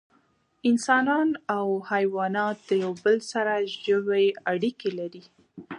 [0.69, 3.53] انسانان او حیوانات د یو بل سره
[3.83, 5.23] ژوی اړیکې لري